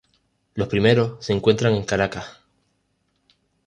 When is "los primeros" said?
0.55-1.23